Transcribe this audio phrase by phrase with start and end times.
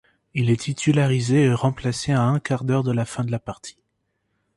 [0.33, 3.77] Il est titularisé et remplacé à un quart-d'heure de la fin de la partie.